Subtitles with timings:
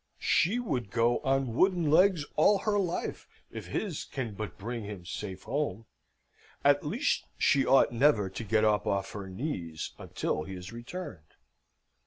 [0.17, 5.05] She would go on wooden legs all her life, if his can but bring him
[5.05, 5.85] safe home;
[6.65, 11.35] at least, she ought never to get up off her knees until he is returned.